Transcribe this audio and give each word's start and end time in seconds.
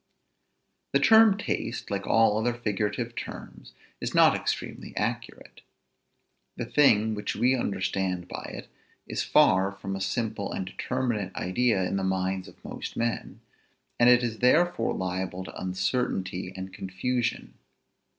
The 0.93 0.99
term 0.99 1.37
taste, 1.37 1.91
like 1.91 2.07
all 2.07 2.35
other 2.39 2.55
figurative 2.55 3.15
terms, 3.15 3.73
is 3.99 4.15
not 4.15 4.35
extremely 4.35 4.97
accurate; 4.97 5.61
the 6.57 6.65
thing 6.65 7.13
which 7.13 7.35
we 7.35 7.55
understand 7.55 8.27
by 8.27 8.45
it 8.51 8.67
is 9.05 9.21
far 9.21 9.71
from 9.71 9.95
a 9.95 10.01
simple 10.01 10.53
and 10.53 10.65
determinate 10.65 11.35
idea 11.35 11.83
in 11.83 11.97
the 11.97 12.03
minds 12.03 12.47
of 12.47 12.65
most 12.65 12.97
men, 12.97 13.41
and 13.99 14.09
it 14.09 14.23
is 14.23 14.39
therefore 14.39 14.95
liable 14.95 15.43
to 15.43 15.55
uncertainty 15.61 16.51
and 16.55 16.73
confusion. 16.73 17.53